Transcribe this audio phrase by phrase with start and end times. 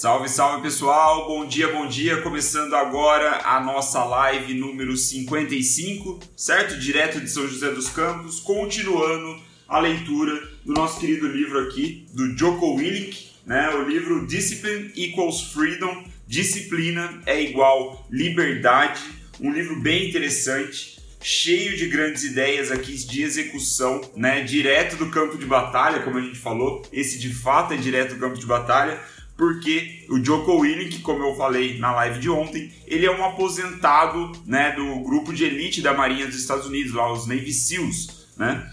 [0.00, 2.22] Salve, salve pessoal, bom dia, bom dia.
[2.22, 6.78] Começando agora a nossa live número 55, certo?
[6.78, 12.38] Direto de São José dos Campos, continuando a leitura do nosso querido livro aqui, do
[12.38, 13.70] Joko Willink, né?
[13.70, 19.00] O livro Discipline Equals Freedom, Disciplina é igual liberdade,
[19.40, 24.42] um livro bem interessante cheio de grandes ideias aqui de execução, né?
[24.42, 28.20] Direto do campo de batalha, como a gente falou, esse de fato é direto do
[28.20, 29.00] campo de batalha,
[29.38, 34.32] porque o Joko Willink, como eu falei na live de ontem, ele é um aposentado,
[34.44, 38.68] né, do grupo de elite da Marinha dos Estados Unidos, lá os Navy SEALs, né?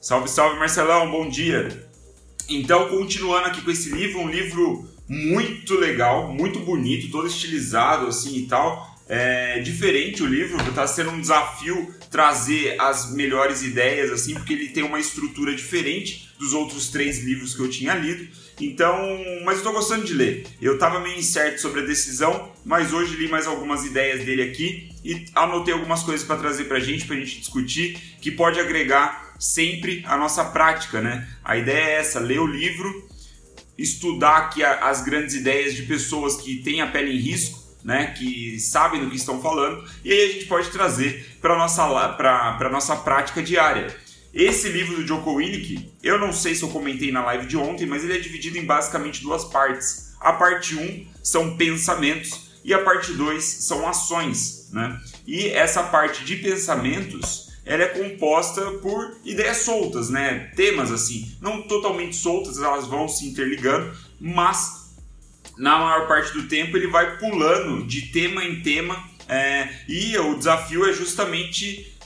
[0.00, 1.88] Salve, salve Marcelão, bom dia.
[2.48, 8.38] Então, continuando aqui com esse livro, um livro muito legal, muito bonito, todo estilizado assim
[8.38, 8.98] e tal.
[9.08, 14.68] É diferente o livro, está sendo um desafio trazer as melhores ideias, assim, porque ele
[14.68, 18.28] tem uma estrutura diferente dos outros três livros que eu tinha lido.
[18.60, 18.96] Então,
[19.44, 20.46] mas eu estou gostando de ler.
[20.60, 24.90] Eu estava meio incerto sobre a decisão, mas hoje li mais algumas ideias dele aqui
[25.04, 28.58] e anotei algumas coisas para trazer para a gente, para a gente discutir, que pode
[28.58, 31.28] agregar sempre a nossa prática, né?
[31.44, 33.08] A ideia é essa: ler o livro,
[33.76, 38.58] estudar aqui as grandes ideias de pessoas que têm a pele em risco né, que
[38.58, 42.68] sabem do que estão falando, e aí a gente pode trazer para a nossa, pra,
[42.70, 43.96] nossa prática diária.
[44.32, 47.86] Esse livro do Joko Willink, eu não sei se eu comentei na live de ontem,
[47.86, 50.14] mas ele é dividido em basicamente duas partes.
[50.20, 54.68] A parte 1 são pensamentos e a parte 2 são ações.
[54.72, 55.00] Né?
[55.26, 60.50] E essa parte de pensamentos ela é composta por ideias soltas, né?
[60.56, 64.94] temas assim, não totalmente soltas, elas vão se interligando, mas
[65.56, 70.36] na maior parte do tempo ele vai pulando de tema em tema é, e o
[70.36, 71.97] desafio é justamente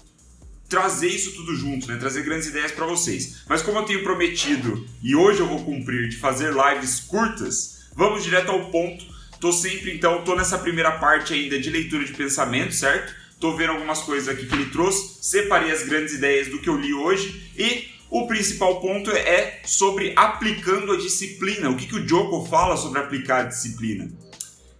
[0.73, 1.99] trazer isso tudo junto, né?
[1.99, 3.43] trazer grandes ideias para vocês.
[3.47, 8.25] Mas como eu tenho prometido e hoje eu vou cumprir de fazer lives curtas, vamos
[8.25, 9.05] direto ao ponto.
[9.39, 13.15] Tô sempre então, tô nessa primeira parte ainda de leitura de pensamento, certo?
[13.39, 16.79] Tô vendo algumas coisas aqui que ele trouxe, separei as grandes ideias do que eu
[16.79, 21.69] li hoje e o principal ponto é sobre aplicando a disciplina.
[21.69, 24.11] O que, que o Joko fala sobre aplicar a disciplina?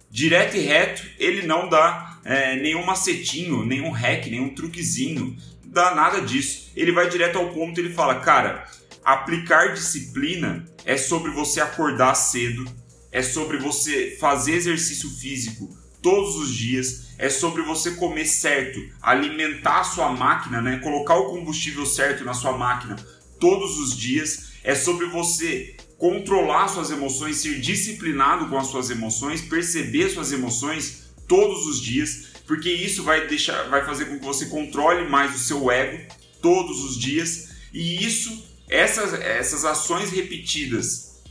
[0.09, 5.35] Direto e reto, ele não dá é, nenhum macetinho, nenhum hack, nenhum truquezinho,
[5.73, 6.71] dá nada disso.
[6.75, 8.65] Ele vai direto ao ponto ele fala, cara,
[9.03, 12.63] aplicar disciplina é sobre você acordar cedo,
[13.11, 19.79] é sobre você fazer exercício físico todos os dias, é sobre você comer certo, alimentar
[19.79, 20.77] a sua máquina, né?
[20.79, 22.95] colocar o combustível certo na sua máquina
[23.39, 29.41] todos os dias, é sobre você controlar suas emoções, ser disciplinado com as suas emoções,
[29.41, 34.47] perceber suas emoções todos os dias, porque isso vai deixar, vai fazer com que você
[34.47, 36.01] controle mais o seu ego
[36.41, 41.21] todos os dias, e isso, essas, essas ações repetidas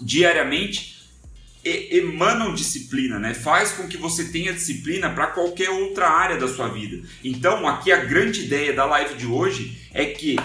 [0.00, 0.94] diariamente
[1.64, 3.32] emanam disciplina, né?
[3.32, 7.06] Faz com que você tenha disciplina para qualquer outra área da sua vida.
[7.22, 10.36] Então, aqui a grande ideia da live de hoje é que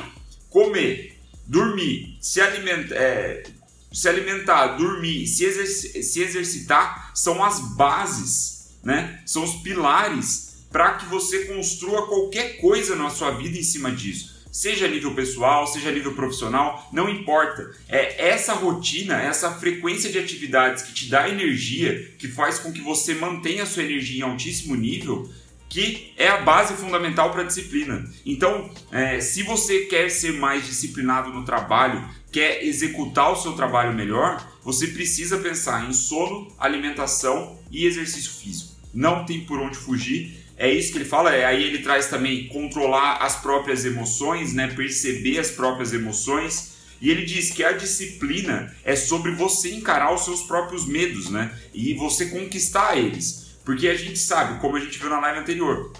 [0.49, 3.43] comer, dormir, se alimentar, é,
[3.91, 9.21] se alimentar, dormir, se, exerc se exercitar são as bases, né?
[9.25, 14.39] São os pilares para que você construa qualquer coisa na sua vida em cima disso.
[14.51, 17.69] Seja a nível pessoal, seja a nível profissional, não importa.
[17.87, 22.81] É essa rotina, essa frequência de atividades que te dá energia, que faz com que
[22.81, 25.29] você mantenha a sua energia em altíssimo nível,
[25.69, 28.03] que é a base fundamental para a disciplina.
[28.25, 33.93] Então, é, se você quer ser mais disciplinado no trabalho, quer executar o seu trabalho
[33.93, 38.73] melhor, você precisa pensar em sono, alimentação e exercício físico.
[38.93, 40.45] Não tem por onde fugir.
[40.57, 41.33] É isso que ele fala.
[41.33, 44.67] É, aí ele traz também controlar as próprias emoções, né?
[44.67, 46.77] perceber as próprias emoções.
[47.01, 51.57] E ele diz que a disciplina é sobre você encarar os seus próprios medos, né?
[51.73, 53.55] E você conquistar eles.
[53.63, 55.93] Porque a gente sabe, como a gente viu na live anterior,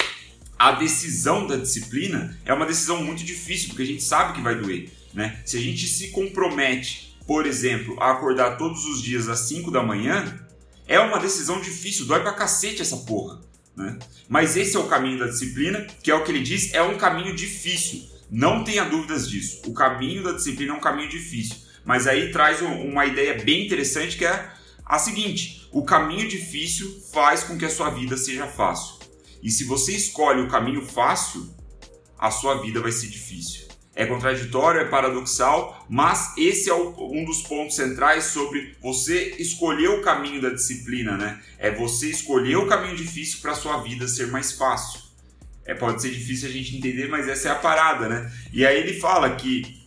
[0.58, 4.56] a decisão da disciplina é uma decisão muito difícil, porque a gente sabe que vai
[4.56, 4.90] doer.
[5.14, 5.40] Né?
[5.46, 9.84] Se a gente se compromete, por exemplo, a acordar todos os dias às 5 da
[9.84, 10.43] manhã,
[10.87, 13.40] é uma decisão difícil, dói pra cacete essa porra.
[13.78, 13.99] Né?
[14.28, 16.97] Mas esse é o caminho da disciplina, que é o que ele diz, é um
[16.97, 18.09] caminho difícil.
[18.31, 19.61] Não tenha dúvidas disso.
[19.67, 21.58] O caminho da disciplina é um caminho difícil.
[21.85, 24.52] Mas aí traz uma ideia bem interessante que é
[24.84, 28.96] a seguinte: o caminho difícil faz com que a sua vida seja fácil.
[29.43, 31.47] E se você escolhe o caminho fácil,
[32.17, 33.68] a sua vida vai ser difícil.
[33.99, 40.01] É contraditório, é paradoxal, mas esse é um dos pontos centrais sobre você escolher o
[40.01, 41.37] caminho da disciplina, né?
[41.57, 45.01] É você escolher o caminho difícil para sua vida ser mais fácil.
[45.66, 48.31] É, pode ser difícil a gente entender, mas essa é a parada, né?
[48.53, 49.78] E aí ele fala que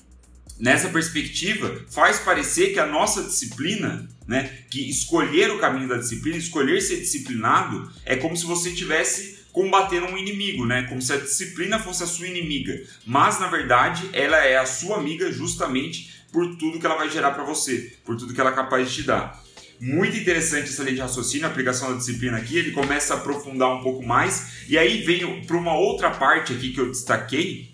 [0.61, 6.37] nessa perspectiva, faz parecer que a nossa disciplina, né, que escolher o caminho da disciplina,
[6.37, 10.85] escolher ser disciplinado, é como se você tivesse combatendo um inimigo, né?
[10.89, 12.81] Como se a disciplina fosse a sua inimiga.
[13.07, 17.33] Mas na verdade, ela é a sua amiga justamente por tudo que ela vai gerar
[17.33, 19.43] para você, por tudo que ela é capaz de te dar.
[19.79, 22.57] Muito interessante essa linha de raciocínio, a aplicação da disciplina aqui.
[22.57, 24.65] Ele começa a aprofundar um pouco mais.
[24.69, 27.73] E aí vem para uma outra parte aqui que eu destaquei,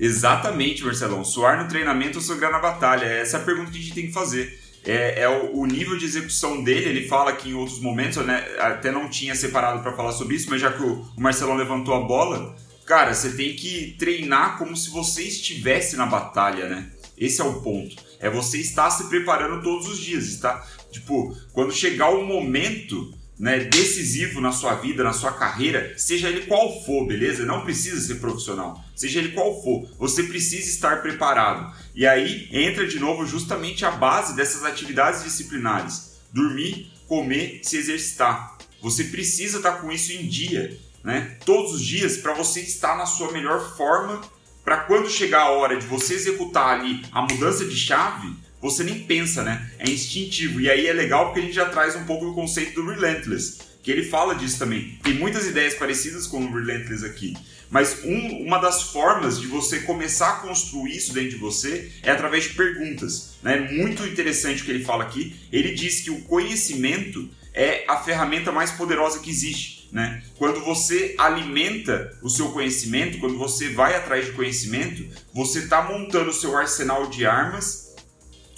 [0.00, 1.22] Exatamente, Marcelão.
[1.22, 3.04] Suar no treinamento ou sangrar na batalha?
[3.04, 4.58] Essa é a pergunta que a gente tem que fazer.
[4.84, 8.46] É, é o, o, nível de execução dele, ele fala que em outros momentos, né,
[8.58, 11.94] até não tinha separado para falar sobre isso, mas já que o, o Marcelão levantou
[11.94, 12.56] a bola,
[12.86, 16.90] cara, você tem que treinar como se você estivesse na batalha, né?
[17.16, 17.94] Esse é o ponto.
[18.18, 20.66] É você estar se preparando todos os dias, está?
[20.90, 26.42] Tipo, quando chegar o momento né, decisivo na sua vida, na sua carreira, seja ele
[26.42, 27.46] qual for, beleza?
[27.46, 31.74] Não precisa ser profissional, seja ele qual for, você precisa estar preparado.
[31.94, 38.58] E aí entra de novo justamente a base dessas atividades disciplinares: dormir, comer, se exercitar.
[38.82, 41.38] Você precisa estar com isso em dia, né?
[41.46, 44.20] Todos os dias para você estar na sua melhor forma,
[44.62, 49.00] para quando chegar a hora de você executar ali a mudança de chave, você nem
[49.00, 49.70] pensa, né?
[49.78, 50.60] É instintivo.
[50.60, 53.58] E aí é legal porque a gente já traz um pouco do conceito do Relentless,
[53.82, 54.98] que ele fala disso também.
[55.02, 57.34] Tem muitas ideias parecidas com o Relentless aqui.
[57.70, 62.10] Mas um, uma das formas de você começar a construir isso dentro de você é
[62.10, 63.36] através de perguntas.
[63.42, 63.60] Né?
[63.72, 65.36] Muito interessante o que ele fala aqui.
[65.52, 69.88] Ele diz que o conhecimento é a ferramenta mais poderosa que existe.
[69.92, 70.22] Né?
[70.36, 76.30] Quando você alimenta o seu conhecimento, quando você vai atrás de conhecimento, você está montando
[76.30, 77.89] o seu arsenal de armas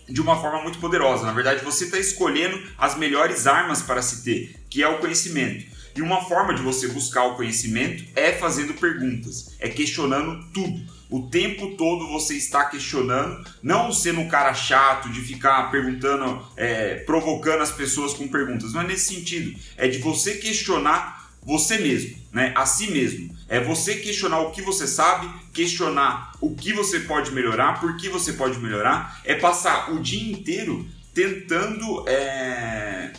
[0.09, 1.25] de uma forma muito poderosa.
[1.25, 5.65] Na verdade, você está escolhendo as melhores armas para se ter, que é o conhecimento.
[5.95, 10.81] E uma forma de você buscar o conhecimento é fazendo perguntas, é questionando tudo.
[11.11, 16.95] O tempo todo você está questionando, não sendo um cara chato de ficar perguntando, é,
[17.05, 18.73] provocando as pessoas com perguntas.
[18.73, 19.55] Não é nesse sentido.
[19.77, 22.53] É de você questionar você mesmo, né?
[22.57, 23.37] A si mesmo.
[23.49, 28.09] É você questionar o que você sabe, questionar o que você pode melhorar, por que
[28.09, 29.21] você pode melhorar.
[29.25, 33.13] É passar o dia inteiro tentando é,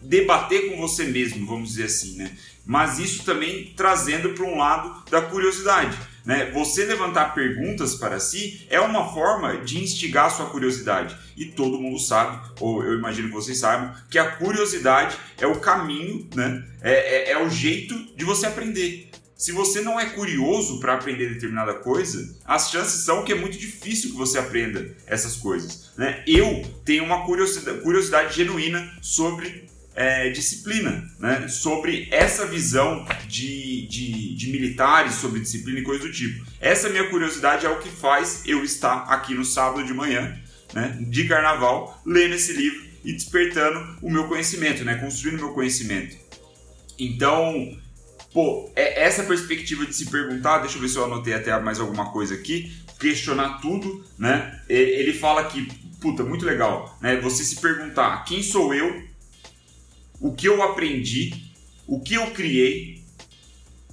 [0.00, 2.30] debater com você mesmo, vamos dizer assim, né?
[2.64, 5.98] Mas isso também trazendo para um lado da curiosidade.
[6.24, 6.50] Né?
[6.52, 11.16] Você levantar perguntas para si é uma forma de instigar a sua curiosidade.
[11.36, 15.60] E todo mundo sabe, ou eu imagino que vocês saibam, que a curiosidade é o
[15.60, 16.64] caminho, né?
[16.80, 19.10] é, é, é o jeito de você aprender.
[19.42, 23.58] Se você não é curioso para aprender determinada coisa, as chances são que é muito
[23.58, 25.90] difícil que você aprenda essas coisas.
[25.96, 26.22] Né?
[26.28, 31.48] Eu tenho uma curiosidade, curiosidade genuína sobre é, disciplina, né?
[31.48, 36.44] sobre essa visão de, de, de, militares, sobre disciplina e coisa do tipo.
[36.60, 40.38] Essa minha curiosidade é o que faz eu estar aqui no sábado de manhã,
[40.74, 40.98] né?
[41.00, 44.94] de carnaval, lendo esse livro e despertando o meu conhecimento, né?
[44.94, 46.16] construindo o meu conhecimento.
[46.98, 47.76] Então,
[48.32, 51.80] pô, é essa perspectiva de se perguntar, deixa eu ver se eu anotei até mais
[51.80, 54.60] alguma coisa aqui, questionar tudo, né?
[54.68, 55.66] Ele fala que,
[56.00, 57.16] puta, muito legal, né?
[57.16, 59.02] Você se perguntar quem sou eu
[60.22, 61.50] o que eu aprendi,
[61.84, 63.02] o que eu criei,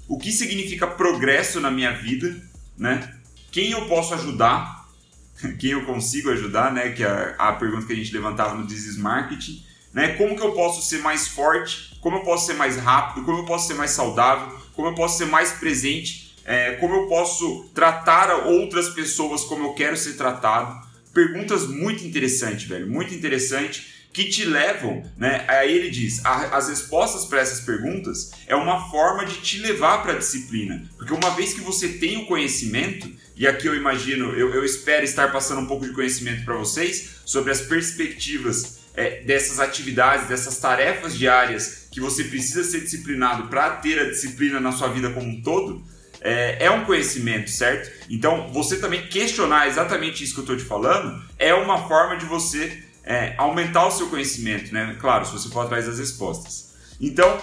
[0.08, 2.40] o que significa progresso na minha vida,
[2.78, 3.16] né?
[3.52, 4.88] Quem eu posso ajudar,
[5.60, 6.92] quem eu consigo ajudar, né?
[6.92, 10.10] Que é a pergunta que a gente levantava no This Marketing, né?
[10.10, 11.98] Como que eu posso ser mais forte?
[12.00, 13.26] Como eu posso ser mais rápido?
[13.26, 14.56] Como eu posso ser mais saudável?
[14.76, 16.36] Como eu posso ser mais presente?
[16.46, 20.88] É, como eu posso tratar outras pessoas como eu quero ser tratado?
[21.12, 25.46] Perguntas muito interessantes, velho, muito interessante que te levam, né?
[25.48, 30.02] Aí ele diz, a, as respostas para essas perguntas é uma forma de te levar
[30.02, 34.32] para a disciplina, porque uma vez que você tem o conhecimento, e aqui eu imagino,
[34.34, 39.22] eu, eu espero estar passando um pouco de conhecimento para vocês sobre as perspectivas é,
[39.22, 44.72] dessas atividades, dessas tarefas diárias que você precisa ser disciplinado para ter a disciplina na
[44.72, 45.84] sua vida como um todo.
[46.22, 47.90] É, é, um conhecimento, certo?
[48.10, 52.26] Então, você também questionar exatamente isso que eu estou te falando é uma forma de
[52.26, 54.96] você é, aumentar o seu conhecimento, né?
[55.02, 56.76] Claro, se você for atrás das respostas.
[57.02, 57.40] Então,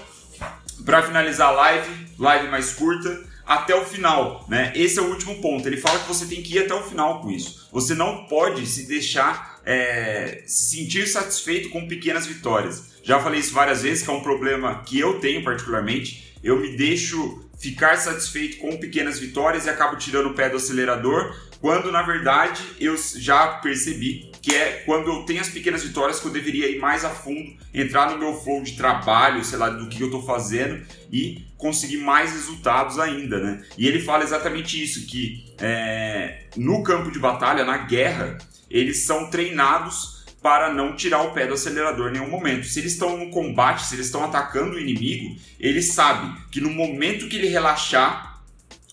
[0.84, 4.72] para finalizar a live, live mais curta, até o final, né?
[4.76, 5.66] Esse é o último ponto.
[5.66, 7.68] Ele fala que você tem que ir até o final com isso.
[7.72, 12.84] Você não pode se deixar é, se sentir satisfeito com pequenas vitórias.
[13.02, 16.36] Já falei isso várias vezes, que é um problema que eu tenho particularmente.
[16.44, 21.34] Eu me deixo ficar satisfeito com pequenas vitórias e acabo tirando o pé do acelerador
[21.60, 26.26] quando na verdade eu já percebi que é quando eu tenho as pequenas vitórias que
[26.26, 29.88] eu deveria ir mais a fundo, entrar no meu flow de trabalho, sei lá, do
[29.88, 33.64] que eu estou fazendo e conseguir mais resultados ainda, né?
[33.76, 38.38] E ele fala exatamente isso, que é, no campo de batalha, na guerra,
[38.70, 42.66] eles são treinados para não tirar o pé do acelerador em nenhum momento.
[42.66, 46.70] Se eles estão no combate, se eles estão atacando o inimigo, eles sabem que no
[46.70, 48.40] momento que ele relaxar,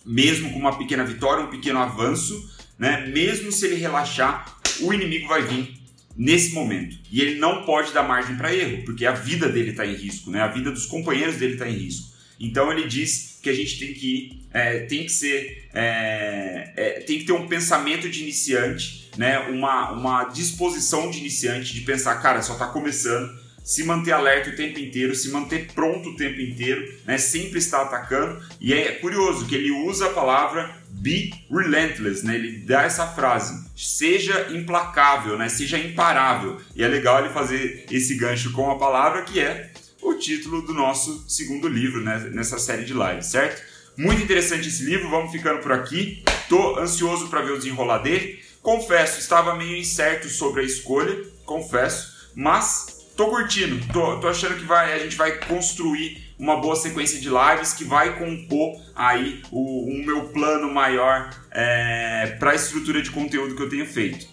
[0.03, 2.52] mesmo com uma pequena vitória, um pequeno avanço,
[2.83, 5.79] né, mesmo se ele relaxar, o inimigo vai vir
[6.17, 6.97] nesse momento.
[7.09, 10.29] E ele não pode dar margem para erro, porque a vida dele está em risco,
[10.29, 10.41] né?
[10.41, 12.11] a vida dos companheiros dele está em risco.
[12.37, 16.89] Então ele diz que a gente tem que ir, é, tem que ser, é, é,
[17.07, 19.39] tem que ter um pensamento de iniciante, né?
[19.47, 24.55] uma, uma disposição de iniciante de pensar, cara, só está começando, se manter alerta o
[24.57, 27.17] tempo inteiro, se manter pronto o tempo inteiro, né?
[27.17, 28.43] sempre estar atacando.
[28.59, 32.35] E é curioso que ele usa a palavra be relentless, né?
[32.35, 35.49] Ele dá essa frase, seja implacável, né?
[35.49, 36.59] Seja imparável.
[36.75, 40.73] E é legal ele fazer esse gancho com a palavra que é o título do
[40.73, 42.29] nosso segundo livro, né?
[42.31, 43.61] Nessa série de lives, certo?
[43.97, 46.23] Muito interessante esse livro, vamos ficando por aqui.
[46.47, 48.41] Tô ansioso para ver o desenrolar dele.
[48.61, 54.63] Confesso, estava meio incerto sobre a escolha, confesso, mas tô curtindo, tô, tô achando que
[54.63, 59.89] vai, a gente vai construir uma boa sequência de lives que vai compor aí o,
[59.89, 64.27] o meu plano maior é, para a estrutura de conteúdo que eu tenho feito.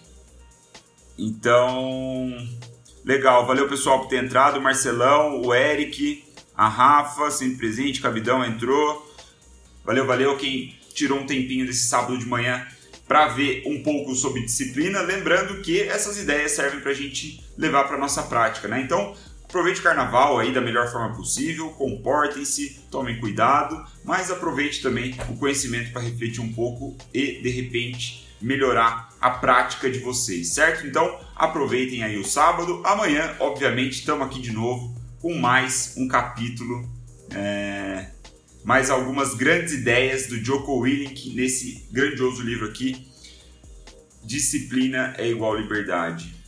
[1.17, 2.35] Então,
[3.05, 8.43] legal, valeu pessoal por ter entrado, o Marcelão, o Eric, a Rafa, sempre presente, Cabidão
[8.43, 9.09] entrou.
[9.85, 12.67] Valeu, valeu quem tirou um tempinho desse sábado de manhã
[13.07, 17.85] para ver um pouco sobre disciplina, lembrando que essas ideias servem para a gente levar
[17.85, 18.81] para nossa prática, né?
[18.81, 19.15] Então,
[19.51, 25.35] aproveite o carnaval aí da melhor forma possível, comportem-se, tomem cuidado, mas aproveite também o
[25.35, 30.87] conhecimento para refletir um pouco e de repente melhorar a prática de vocês, certo?
[30.87, 32.81] Então, aproveitem aí o sábado.
[32.85, 36.89] Amanhã, obviamente, estamos aqui de novo com mais um capítulo
[37.35, 38.07] é,
[38.63, 43.07] mais algumas grandes ideias do Joko Willink nesse grandioso livro aqui,
[44.23, 46.40] Disciplina é igual liberdade.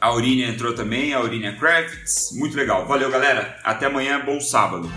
[0.00, 2.86] A Aurínia entrou também, a Aurínia Crafts, muito legal.
[2.86, 3.58] Valeu, galera.
[3.64, 4.88] Até amanhã, bom sábado.